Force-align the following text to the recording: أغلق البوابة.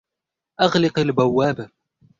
أغلق 0.61 0.99
البوابة. 0.99 1.69